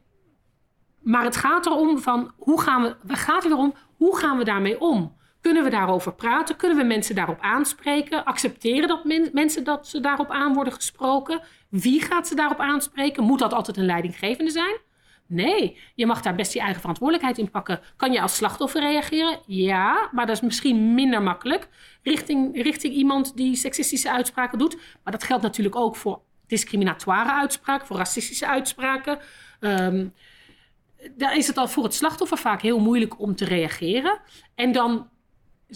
[1.00, 4.80] maar het gaat erom van hoe gaan we, het gaat erom hoe gaan we daarmee
[4.80, 5.16] om?
[5.44, 6.56] Kunnen we daarover praten?
[6.56, 8.24] Kunnen we mensen daarop aanspreken?
[8.24, 11.40] Accepteren dat mensen dat ze daarop aan worden gesproken?
[11.68, 13.24] Wie gaat ze daarop aanspreken?
[13.24, 14.76] Moet dat altijd een leidinggevende zijn?
[15.26, 17.80] Nee, je mag daar best je eigen verantwoordelijkheid in pakken.
[17.96, 19.38] Kan je als slachtoffer reageren?
[19.46, 21.68] Ja, maar dat is misschien minder makkelijk
[22.02, 24.76] richting, richting iemand die seksistische uitspraken doet.
[25.02, 29.18] Maar dat geldt natuurlijk ook voor discriminatoire uitspraken, voor racistische uitspraken.
[29.60, 30.14] Um,
[31.16, 34.20] daar is het al voor het slachtoffer vaak heel moeilijk om te reageren.
[34.54, 35.12] En dan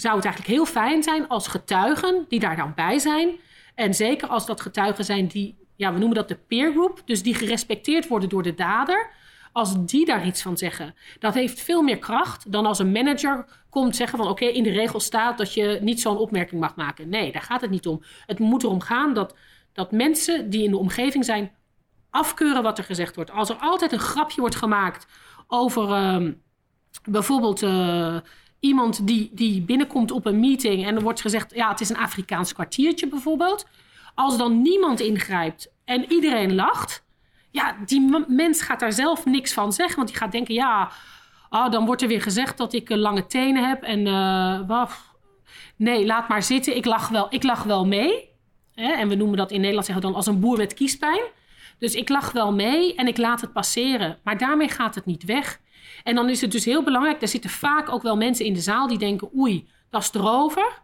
[0.01, 3.31] zou het eigenlijk heel fijn zijn als getuigen die daar dan bij zijn.
[3.75, 7.23] En zeker als dat getuigen zijn die, ja, we noemen dat de peer group, dus
[7.23, 9.11] die gerespecteerd worden door de dader.
[9.53, 13.47] Als die daar iets van zeggen, dat heeft veel meer kracht dan als een manager
[13.71, 17.09] komt zeggen van oké, in de regel staat dat je niet zo'n opmerking mag maken.
[17.09, 18.03] Nee, daar gaat het niet om.
[18.27, 19.37] Het moet erom gaan dat,
[19.73, 21.53] dat mensen die in de omgeving zijn
[22.11, 23.31] afkeuren wat er gezegd wordt.
[23.31, 25.07] Als er altijd een grapje wordt gemaakt
[25.47, 26.31] over uh,
[27.05, 28.17] bijvoorbeeld uh,
[28.61, 31.97] iemand die, die binnenkomt op een meeting en er wordt gezegd, ja, het is een
[31.97, 33.67] Afrikaans kwartiertje bijvoorbeeld.
[34.15, 37.05] Als dan niemand ingrijpt en iedereen lacht,
[37.51, 40.91] ja, die mens gaat daar zelf niks van zeggen, want die gaat denken, ja,
[41.51, 44.91] oh, dan wordt er weer gezegd dat ik uh, lange tenen heb en uh,
[45.77, 48.27] nee, laat maar zitten, ik lach wel, ik lach wel mee.
[48.75, 51.21] En we noemen dat in Nederland zeggen dan als een boer met kiespijn.
[51.79, 54.19] Dus ik lach wel mee en ik laat het passeren.
[54.23, 55.61] Maar daarmee gaat het niet weg.
[56.03, 58.61] En dan is het dus heel belangrijk, er zitten vaak ook wel mensen in de
[58.61, 60.83] zaal die denken, oei, dat is erover.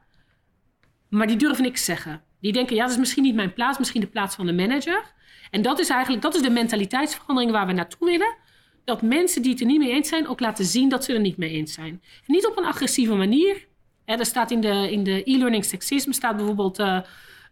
[1.08, 2.22] Maar die durven niks zeggen.
[2.40, 5.02] Die denken, ja, dat is misschien niet mijn plaats, misschien de plaats van de manager.
[5.50, 8.36] En dat is eigenlijk, dat is de mentaliteitsverandering waar we naartoe willen.
[8.84, 11.20] Dat mensen die het er niet mee eens zijn, ook laten zien dat ze er
[11.20, 12.02] niet mee eens zijn.
[12.26, 13.66] niet op een agressieve manier.
[14.04, 16.86] er staat in de, in de e-learning seksisme staat bijvoorbeeld uh,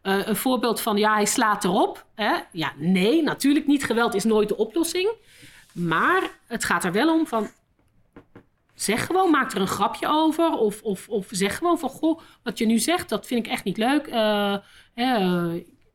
[0.02, 2.06] uh, een voorbeeld van, ja, hij slaat erop.
[2.14, 2.32] Hè?
[2.52, 3.84] Ja, nee, natuurlijk niet.
[3.84, 5.12] Geweld is nooit de oplossing.
[5.72, 7.48] Maar het gaat er wel om van
[8.74, 10.50] zeg gewoon, maak er een grapje over.
[10.50, 13.64] Of, of, of zeg gewoon van, goh, wat je nu zegt, dat vind ik echt
[13.64, 14.06] niet leuk.
[14.06, 14.56] Uh,
[14.94, 15.54] uh,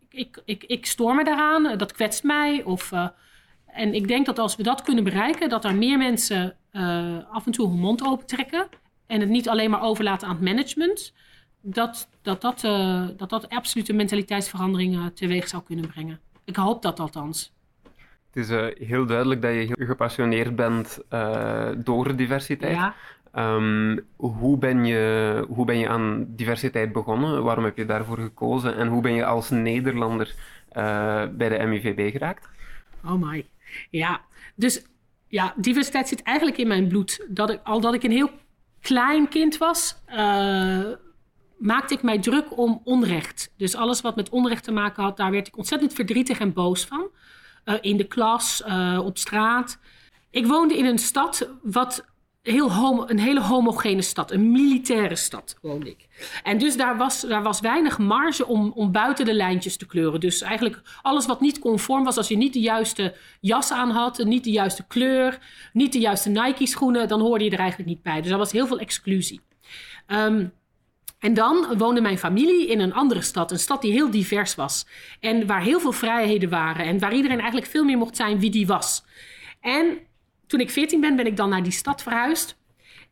[0.09, 2.63] ik, ik, ik stoor me daaraan, dat kwetst mij.
[2.63, 2.91] Of,
[3.65, 6.55] en ik denk dat als we dat kunnen bereiken, dat er meer mensen
[7.31, 8.67] af en toe hun mond open trekken.
[9.07, 11.13] En het niet alleen maar overlaten aan het management.
[11.61, 12.61] Dat dat, dat,
[13.17, 16.19] dat, dat absolute mentaliteitsverandering teweeg zou kunnen brengen.
[16.45, 17.51] Ik hoop dat althans.
[18.37, 22.75] Het is uh, heel duidelijk dat je heel gepassioneerd bent uh, door diversiteit.
[22.75, 22.95] Ja.
[23.55, 27.43] Um, hoe, ben je, hoe ben je aan diversiteit begonnen?
[27.43, 28.75] Waarom heb je daarvoor gekozen?
[28.75, 32.49] En hoe ben je als Nederlander uh, bij de MIVB geraakt?
[33.05, 33.47] Oh my.
[33.89, 34.21] Ja,
[34.55, 34.85] dus
[35.27, 37.25] ja, diversiteit zit eigenlijk in mijn bloed.
[37.29, 38.31] Dat ik, al dat ik een heel
[38.81, 40.01] klein kind was,
[41.57, 43.53] maakte ik mij druk om onrecht.
[43.57, 46.85] Dus alles wat met onrecht te maken had, daar werd ik ontzettend verdrietig en boos
[46.85, 47.09] van.
[47.67, 49.79] Uh, in de klas, uh, op straat.
[50.29, 52.05] Ik woonde in een stad wat
[52.41, 56.07] heel een hele homogene stad, een militaire stad woonde ik.
[56.43, 60.19] En dus daar was, daar was weinig marge om, om buiten de lijntjes te kleuren.
[60.19, 64.17] Dus eigenlijk alles wat niet conform was, als je niet de juiste jas aan had,
[64.17, 65.39] niet de juiste kleur,
[65.73, 68.21] niet de juiste Nike-schoenen, dan hoorde je er eigenlijk niet bij.
[68.21, 69.41] Dus er was heel veel exclusie.
[70.07, 70.51] Um,
[71.19, 73.51] en dan woonde mijn familie in een andere stad.
[73.51, 74.85] Een stad die heel divers was.
[75.19, 76.85] En waar heel veel vrijheden waren.
[76.85, 79.03] En waar iedereen eigenlijk veel meer mocht zijn wie die was.
[79.61, 79.99] En
[80.47, 82.57] toen ik 14 ben, ben ik dan naar die stad verhuisd.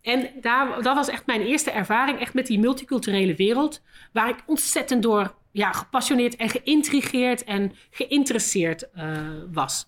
[0.02, 3.82] En daar, dat was echt mijn eerste ervaring, echt met die multiculturele wereld.
[4.12, 9.18] Waar ik ontzettend door ja, gepassioneerd en geïntrigeerd en geïnteresseerd uh,
[9.52, 9.88] was.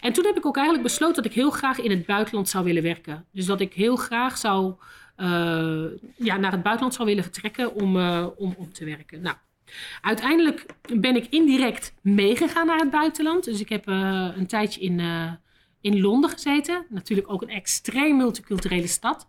[0.00, 2.64] En toen heb ik ook eigenlijk besloten dat ik heel graag in het buitenland zou
[2.64, 3.26] willen werken.
[3.32, 4.74] Dus dat ik heel graag zou
[6.16, 9.20] ja, naar het buitenland zou willen vertrekken om, uh, om, te werken.
[9.20, 9.36] Nou,
[10.00, 13.44] uiteindelijk ben ik indirect meegegaan naar het buitenland.
[13.44, 15.00] Dus ik heb uh, een tijdje in,
[15.80, 16.86] in Londen gezeten.
[16.88, 19.28] Natuurlijk ook een extreem multiculturele stad.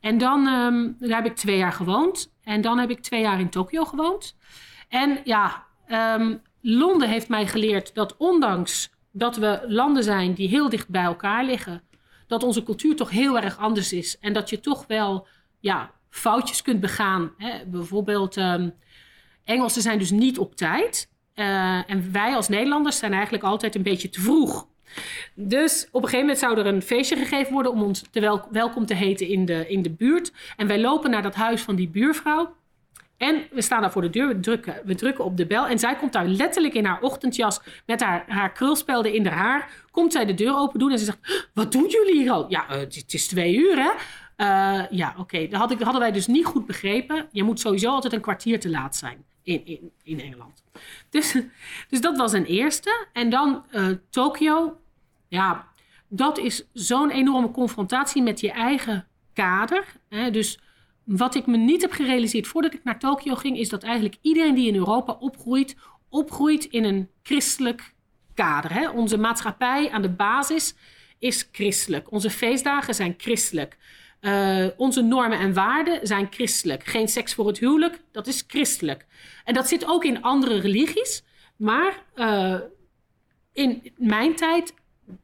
[0.00, 2.32] En dan um, daar heb ik twee jaar gewoond.
[2.42, 4.36] En dan heb ik twee jaar in Tokio gewoond.
[4.88, 5.64] En ja,
[6.18, 11.02] um, Londen heeft mij geleerd dat ondanks dat we landen zijn die heel dicht bij
[11.02, 11.82] elkaar liggen,
[12.32, 14.18] dat onze cultuur toch heel erg anders is.
[14.18, 15.26] En dat je toch wel
[15.60, 17.32] ja, foutjes kunt begaan.
[17.38, 17.66] Hè?
[17.66, 18.74] Bijvoorbeeld, um,
[19.44, 21.08] Engelsen zijn dus niet op tijd.
[21.34, 24.66] Uh, en wij als Nederlanders zijn eigenlijk altijd een beetje te vroeg.
[25.34, 28.46] Dus op een gegeven moment zou er een feestje gegeven worden om ons te wel,
[28.50, 30.32] welkom te heten in de, in de buurt.
[30.56, 32.54] En wij lopen naar dat huis van die buurvrouw.
[33.16, 35.66] En we staan daar voor de deur, we drukken, we drukken op de bel.
[35.66, 39.70] En zij komt daar letterlijk in haar ochtendjas met haar, haar krulspelden in haar haar.
[39.90, 42.46] Komt zij de deur open doen en ze zegt, wat doen jullie hier al?
[42.48, 43.90] Ja, uh, het, is twee uur hè.
[44.36, 45.48] Uh, ja, oké.
[45.48, 47.28] Dat had hadden wij dus niet goed begrepen.
[47.32, 50.64] Je moet sowieso altijd een kwartier te laat zijn in, in, in Engeland.
[51.10, 51.36] Dus,
[51.90, 53.06] dus dat was een eerste.
[53.12, 54.76] En dan uh, Tokio.
[55.28, 55.68] Ja,
[56.08, 59.84] dat is zo'n enorme confrontatie met je eigen kader.
[60.08, 60.30] Hè?
[60.30, 60.60] Dus
[61.04, 64.54] wat ik me niet heb gerealiseerd voordat ik naar Tokio ging, is dat eigenlijk iedereen
[64.54, 65.76] die in Europa opgroeit,
[66.08, 67.94] opgroeit in een christelijk
[68.34, 68.72] kader.
[68.72, 68.88] Hè?
[68.88, 70.74] Onze maatschappij aan de basis
[71.18, 72.10] is christelijk.
[72.10, 73.76] Onze feestdagen zijn christelijk.
[74.20, 76.84] Uh, onze normen en waarden zijn christelijk.
[76.84, 79.06] Geen seks voor het huwelijk, dat is christelijk.
[79.44, 81.24] En dat zit ook in andere religies.
[81.56, 82.58] Maar uh,
[83.52, 84.74] in mijn tijd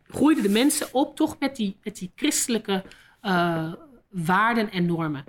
[0.07, 2.85] groeiden de mensen op toch met die, met die christelijke
[3.23, 3.73] uh,
[4.09, 5.25] waarden en normen.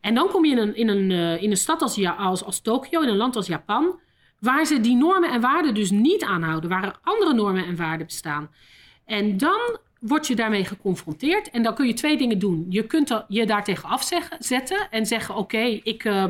[0.00, 2.60] En dan kom je in een, in een, uh, in een stad als, als, als
[2.60, 3.98] Tokio, in een land als Japan,
[4.38, 8.06] waar ze die normen en waarden dus niet aanhouden, waar er andere normen en waarden
[8.06, 8.50] bestaan.
[9.04, 12.66] En dan word je daarmee geconfronteerd en dan kun je twee dingen doen.
[12.68, 16.04] Je kunt je daar tegen afzetten en zeggen: Oké, ik.
[16.04, 16.24] Uh,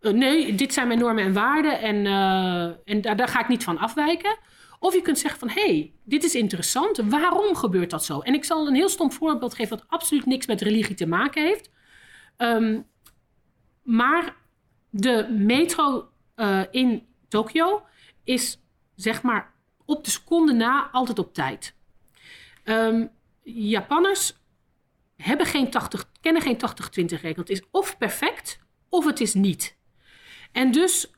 [0.00, 3.64] nee, dit zijn mijn normen en waarden en, uh, en daar, daar ga ik niet
[3.64, 4.36] van afwijken.
[4.84, 6.96] Of je kunt zeggen van, hé, hey, dit is interessant.
[6.96, 8.20] Waarom gebeurt dat zo?
[8.20, 9.76] En ik zal een heel stom voorbeeld geven...
[9.76, 11.70] wat absoluut niks met religie te maken heeft.
[12.38, 12.86] Um,
[13.82, 14.36] maar
[14.90, 17.82] de metro uh, in Tokio
[18.24, 18.60] is
[18.94, 19.52] zeg maar
[19.84, 21.74] op de seconde na altijd op tijd.
[22.64, 23.10] Um,
[23.42, 24.36] Japanners
[25.16, 27.34] hebben geen 80, kennen geen 80-20 regel.
[27.34, 29.76] Het is of perfect of het is niet.
[30.52, 31.10] En dus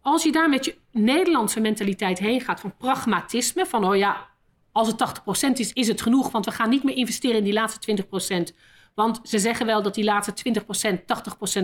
[0.00, 4.28] als je daar met je Nederlandse mentaliteit heen gaat van pragmatisme, van oh ja,
[4.72, 7.52] als het 80% is, is het genoeg, want we gaan niet meer investeren in die
[7.52, 8.04] laatste
[8.52, 8.56] 20%.
[8.94, 10.62] Want ze zeggen wel dat die laatste
[10.96, 11.02] 20% 80%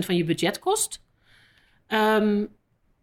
[0.05, 1.03] van je budget kost.
[1.87, 2.55] Um,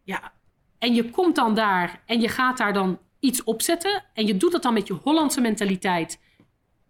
[0.03, 0.33] ja,
[0.77, 4.03] en je komt dan daar en je gaat daar dan iets opzetten.
[4.13, 6.19] En je doet dat dan met je Hollandse mentaliteit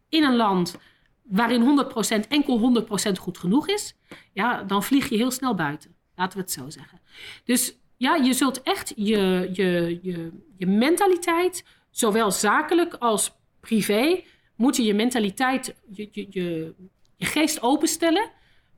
[0.09, 0.77] in een land
[1.23, 1.85] waarin
[2.25, 3.95] 100% enkel 100% goed genoeg is.
[4.33, 5.95] Ja, dan vlieg je heel snel buiten.
[6.15, 7.01] Laten we het zo zeggen.
[7.43, 14.23] Dus ja, je zult echt je, je, je, je mentaliteit, zowel zakelijk als privé,
[14.55, 16.73] moet je je mentaliteit, je, je,
[17.17, 18.31] je geest openstellen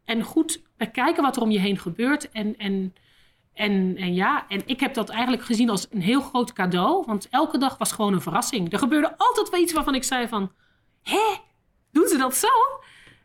[0.06, 2.32] en goed bekijken wat er om je heen gebeurt.
[2.32, 2.96] En, en,
[3.54, 7.04] en, en ja, en ik heb dat eigenlijk gezien als een heel groot cadeau.
[7.06, 8.74] Want elke dag was gewoon een verrassing.
[8.74, 10.52] Er gebeurde altijd wel iets waarvan ik zei van...
[11.04, 11.38] Hé,
[11.92, 12.48] doen ze dat zo?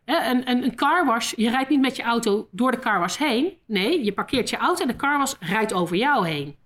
[0.05, 3.59] Een, een, een carwash, je rijdt niet met je auto door de carwash heen.
[3.67, 6.57] Nee, je parkeert je auto en de carwash rijdt over jou heen.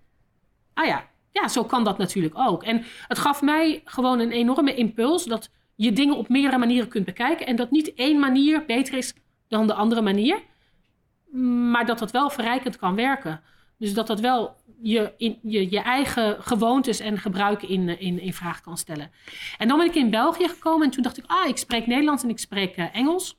[0.73, 2.63] Ah ja, ja, zo kan dat natuurlijk ook.
[2.63, 7.05] En het gaf mij gewoon een enorme impuls dat je dingen op meerdere manieren kunt
[7.05, 7.45] bekijken.
[7.45, 9.13] En dat niet één manier beter is
[9.47, 10.39] dan de andere manier.
[11.71, 13.41] Maar dat dat wel verrijkend kan werken.
[13.77, 18.33] Dus dat dat wel je, in, je, je eigen gewoontes en gebruiken in, in, in
[18.33, 19.11] vraag kan stellen.
[19.57, 22.23] En dan ben ik in België gekomen en toen dacht ik, ah, ik spreek Nederlands
[22.23, 23.37] en ik spreek uh, Engels.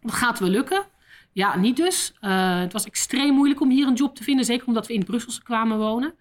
[0.00, 0.84] Dat gaat wel lukken.
[1.32, 2.12] Ja, niet dus.
[2.20, 5.04] Uh, het was extreem moeilijk om hier een job te vinden, zeker omdat we in
[5.04, 6.14] Brussel kwamen wonen.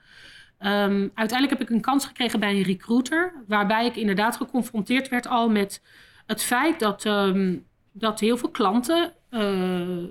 [0.59, 5.27] Um, uiteindelijk heb ik een kans gekregen bij een recruiter, waarbij ik inderdaad geconfronteerd werd
[5.27, 5.81] al met
[6.25, 10.03] het feit dat, um, dat heel veel klanten uh,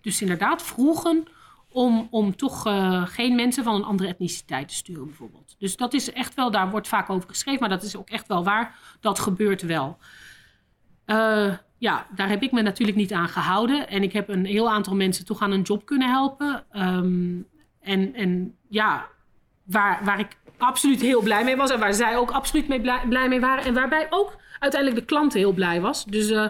[0.00, 1.24] dus inderdaad vroegen
[1.68, 5.56] om, om toch uh, geen mensen van een andere etniciteit te sturen, bijvoorbeeld.
[5.58, 8.26] Dus dat is echt wel, daar wordt vaak over geschreven, maar dat is ook echt
[8.26, 8.78] wel waar.
[9.00, 9.98] Dat gebeurt wel.
[11.06, 13.88] Uh, ja, daar heb ik me natuurlijk niet aan gehouden.
[13.88, 16.64] En ik heb een heel aantal mensen toch aan een job kunnen helpen.
[16.72, 17.46] Um,
[17.80, 19.06] en, en ja,
[19.68, 21.70] waar, waar ik absoluut heel blij mee was.
[21.70, 23.64] En waar zij ook absoluut mee blij, mee waren.
[23.64, 26.04] En waarbij ook uiteindelijk de klant heel blij was.
[26.04, 26.46] Dus uh,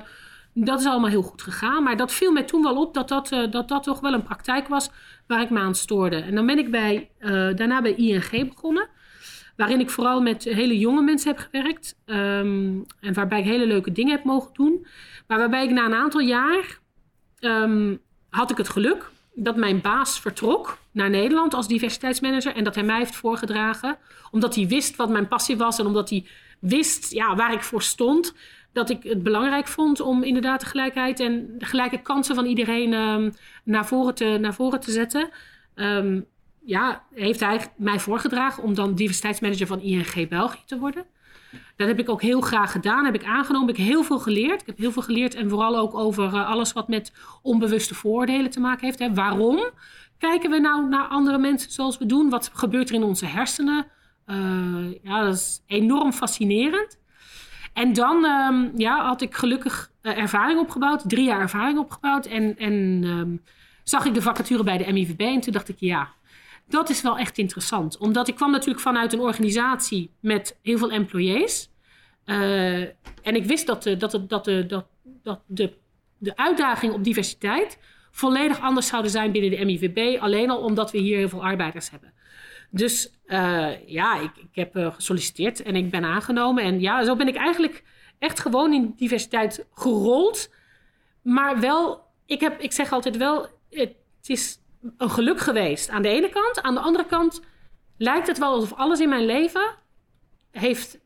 [0.54, 1.82] dat is allemaal heel goed gegaan.
[1.82, 4.22] Maar dat viel mij toen wel op dat dat, uh, dat dat toch wel een
[4.22, 4.90] praktijk was
[5.26, 6.16] waar ik me aan stoorde.
[6.16, 8.88] En dan ben ik bij, uh, daarna bij ING begonnen.
[9.56, 11.98] Waarin ik vooral met hele jonge mensen heb gewerkt.
[12.06, 14.86] Um, en waarbij ik hele leuke dingen heb mogen doen.
[15.26, 16.78] Maar waarbij ik na een aantal jaar
[17.40, 18.00] um,
[18.30, 22.54] had ik het geluk dat mijn baas vertrok naar Nederland als diversiteitsmanager.
[22.56, 23.98] En dat hij mij heeft voorgedragen.
[24.30, 25.78] Omdat hij wist wat mijn passie was.
[25.78, 26.26] En omdat hij
[26.60, 28.34] wist ja, waar ik voor stond
[28.72, 32.92] dat ik het belangrijk vond om inderdaad de gelijkheid en de gelijke kansen van iedereen
[32.92, 33.34] um,
[33.64, 35.30] naar, voren te, naar voren te zetten.
[35.74, 36.26] Um,
[36.64, 41.04] ja, heeft hij mij voorgedragen om dan diversiteitsmanager van ING België te worden.
[41.76, 43.04] Dat heb ik ook heel graag gedaan.
[43.04, 43.68] Heb ik aangenomen.
[43.68, 44.60] Heb ik heel veel geleerd.
[44.60, 48.50] Ik heb heel veel geleerd en vooral ook over uh, alles wat met onbewuste vooroordelen
[48.50, 48.98] te maken heeft.
[48.98, 49.14] Hè.
[49.14, 49.60] Waarom
[50.18, 52.30] kijken we nou naar andere mensen zoals we doen?
[52.30, 53.86] Wat gebeurt er in onze hersenen?
[54.26, 56.98] Uh, ja, dat is enorm fascinerend.
[57.72, 62.26] En dan um, ja, had ik gelukkig uh, ervaring opgebouwd, drie jaar ervaring opgebouwd.
[62.26, 63.42] En, en um,
[63.82, 66.08] zag ik de vacature bij de MIVB en toen dacht ik, ja,
[66.68, 67.98] dat is wel echt interessant.
[67.98, 71.70] Omdat ik kwam natuurlijk vanuit een organisatie met heel veel employees.
[72.26, 74.66] Uh, en ik wist dat, de, dat, de, dat, de,
[75.22, 75.72] dat de,
[76.18, 77.78] de uitdaging op diversiteit
[78.18, 80.20] volledig anders zouden zijn binnen de MIVB.
[80.20, 82.12] Alleen al omdat we hier heel veel arbeiders hebben.
[82.70, 86.64] Dus uh, ja, ik, ik heb uh, gesolliciteerd en ik ben aangenomen.
[86.64, 87.84] En ja, zo ben ik eigenlijk
[88.18, 90.50] echt gewoon in diversiteit gerold.
[91.22, 94.58] Maar wel, ik, heb, ik zeg altijd wel, het is
[94.96, 96.62] een geluk geweest aan de ene kant.
[96.62, 97.40] Aan de andere kant
[97.96, 99.74] lijkt het wel alsof alles in mijn leven
[100.50, 100.98] heeft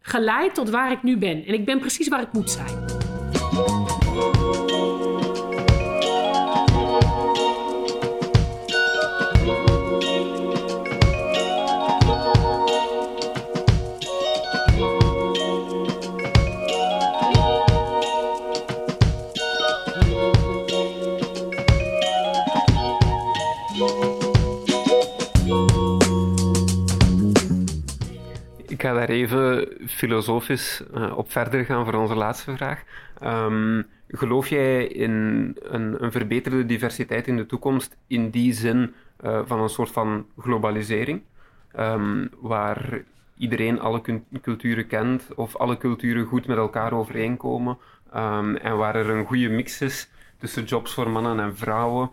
[0.00, 1.44] geleid tot waar ik nu ben.
[1.44, 2.84] En ik ben precies waar ik moet zijn.
[29.08, 32.82] Even filosofisch uh, op verder gaan voor onze laatste vraag.
[33.22, 35.10] Um, geloof jij in
[35.62, 40.26] een, een, verbeterde diversiteit in de toekomst in die zin uh, van een soort van
[40.38, 41.22] globalisering,
[41.78, 43.02] um, waar
[43.36, 47.78] iedereen alle culturen kent of alle culturen goed met elkaar overeenkomen
[48.16, 52.10] um, en waar er een goede mix is tussen jobs voor mannen en vrouwen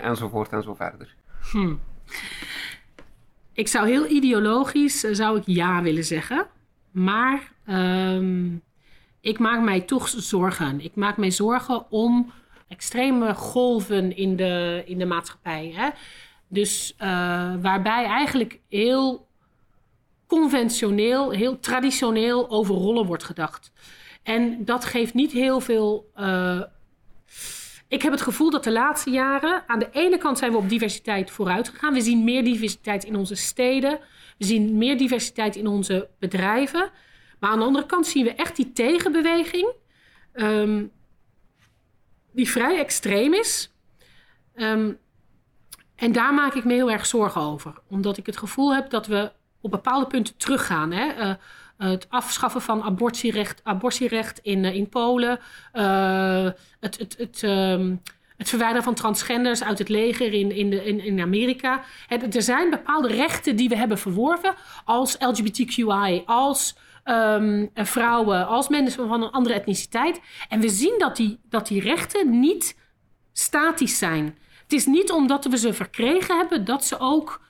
[0.00, 1.14] enzovoort en zo verder?
[1.50, 1.80] Hmm.
[3.56, 6.46] Ik zou heel ideologisch eh, zou ik ja willen zeggen.
[6.90, 8.62] Maar um,
[9.20, 10.80] ik maak mij toch zorgen.
[10.80, 12.32] Ik maak mij zorgen om
[12.68, 15.72] extreme golven in de, in de maatschappij.
[15.74, 15.88] Hè?
[16.48, 17.06] Dus uh,
[17.60, 19.26] waarbij eigenlijk heel
[20.26, 23.72] conventioneel, heel traditioneel over rollen wordt gedacht.
[24.22, 26.62] En dat geeft niet heel veel uh,
[27.88, 30.68] ik heb het gevoel dat de laatste jaren aan de ene kant zijn we op
[30.68, 31.92] diversiteit vooruit gegaan.
[31.92, 33.98] We zien meer diversiteit in onze steden.
[34.38, 36.90] We zien meer diversiteit in onze bedrijven.
[37.40, 39.72] Maar aan de andere kant zien we echt die tegenbeweging,
[40.34, 40.90] um,
[42.32, 43.72] die vrij extreem is.
[44.54, 44.98] Um,
[45.96, 47.74] en daar maak ik me heel erg zorgen over.
[47.88, 50.92] Omdat ik het gevoel heb dat we op bepaalde punten teruggaan.
[50.92, 51.28] Hè?
[51.28, 51.34] Uh,
[51.76, 55.38] het afschaffen van abortierecht, abortierecht in, in Polen.
[56.80, 57.94] het, het, het, ehm,
[58.36, 61.82] het verwijderen van transgenders uit het leger in, in, de, in, in Amerika.
[62.08, 64.54] er zijn bepaalde rechten die we hebben verworven
[64.84, 70.20] als LGBTQI, als um, vrouwen, als mensen van een andere etniciteit.
[70.48, 72.76] En we zien dat die, dat die rechten niet
[73.32, 74.38] statisch zijn.
[74.62, 77.40] Het is niet omdat we ze verkregen hebben dat ze ook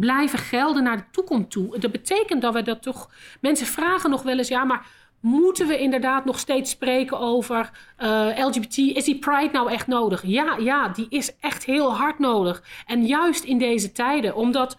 [0.00, 1.78] blijven gelden naar de toekomst toe.
[1.78, 3.10] Dat betekent dat we dat toch.
[3.40, 4.86] Mensen vragen nog wel eens, ja, maar
[5.20, 8.76] moeten we inderdaad nog steeds spreken over uh, LGBT?
[8.76, 10.22] Is die Pride nou echt nodig?
[10.26, 12.62] Ja, ja, die is echt heel hard nodig.
[12.86, 14.76] En juist in deze tijden, omdat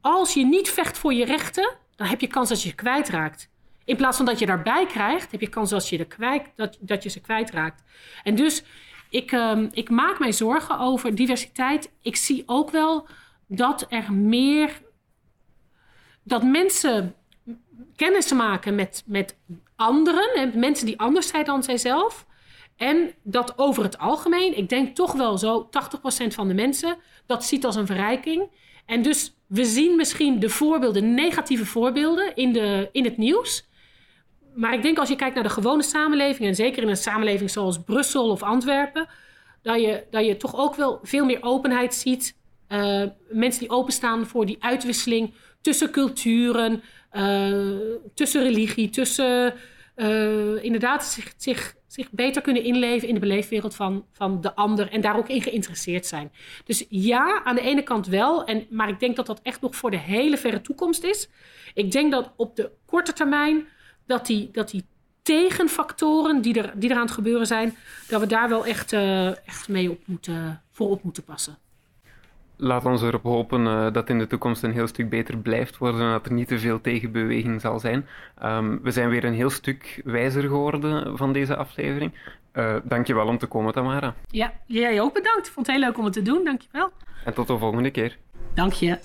[0.00, 3.48] als je niet vecht voor je rechten, dan heb je kans dat je je kwijtraakt.
[3.84, 6.76] In plaats van dat je daarbij krijgt, heb je kans dat je, er kwijt, dat,
[6.80, 7.82] dat je ze kwijtraakt.
[8.22, 8.62] En dus
[9.10, 11.92] ik, um, ik maak mij zorgen over diversiteit.
[12.02, 13.08] Ik zie ook wel
[13.50, 14.82] dat er meer.
[16.22, 17.14] dat mensen
[17.96, 19.36] kennis maken met, met
[19.76, 22.26] anderen en mensen die anders zijn dan zijzelf.
[22.76, 25.68] En dat over het algemeen, ik denk toch wel zo,
[26.24, 26.96] 80% van de mensen
[27.26, 28.50] dat ziet als een verrijking.
[28.86, 33.68] En dus we zien misschien de voorbeelden, negatieve voorbeelden in, de, in het nieuws.
[34.54, 37.50] Maar ik denk als je kijkt naar de gewone samenleving, en zeker in een samenleving
[37.50, 39.08] zoals Brussel of Antwerpen,
[39.62, 42.38] dat je, dat je toch ook wel veel meer openheid ziet.
[42.72, 47.76] Uh, mensen die openstaan voor die uitwisseling tussen culturen, uh,
[48.14, 49.54] tussen religie, tussen
[49.96, 54.90] uh, inderdaad zich, zich, zich beter kunnen inleven in de beleefwereld van, van de ander
[54.90, 56.32] en daar ook in geïnteresseerd zijn.
[56.64, 59.76] Dus ja, aan de ene kant wel, en, maar ik denk dat dat echt nog
[59.76, 61.28] voor de hele verre toekomst is.
[61.74, 63.66] Ik denk dat op de korte termijn
[64.06, 64.84] dat die, dat die
[65.22, 67.76] tegenfactoren die er, die aan het gebeuren zijn,
[68.08, 68.92] dat we daar wel echt,
[69.44, 71.58] echt mee op moeten, voor op moeten passen
[72.60, 76.00] laat ons erop hopen uh, dat in de toekomst een heel stuk beter blijft worden
[76.00, 78.06] en dat er niet te veel tegenbeweging zal zijn.
[78.42, 82.12] Um, we zijn weer een heel stuk wijzer geworden van deze aflevering.
[82.52, 84.14] Uh, dankjewel om te komen, Tamara.
[84.30, 85.46] Ja, jij ook bedankt.
[85.46, 86.44] Ik vond het heel leuk om het te doen.
[86.44, 86.90] Dankjewel.
[87.24, 88.16] En tot de volgende keer.
[88.54, 88.98] Dank je.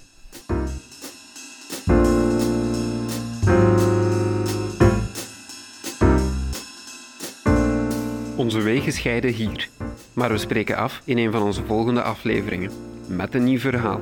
[8.37, 9.69] Onze wegen scheiden hier,
[10.15, 12.71] maar we spreken af in een van onze volgende afleveringen
[13.07, 14.01] met een nieuw verhaal.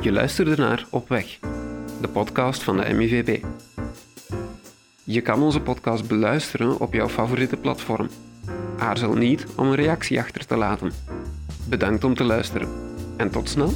[0.00, 1.38] Je luisterde naar Op Weg,
[2.00, 3.44] de podcast van de MIVB.
[5.04, 8.08] Je kan onze podcast beluisteren op jouw favoriete platform.
[8.78, 10.92] Aarzel niet om een reactie achter te laten.
[11.68, 12.68] Bedankt om te luisteren
[13.16, 13.72] en tot snel.